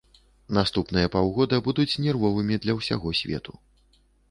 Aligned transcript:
Наступныя 0.57 1.11
паўгода 1.15 1.59
будуць 1.69 1.99
нервовымі 2.07 2.59
для 2.65 2.77
ўсяго 2.81 3.15
свету. 3.23 3.57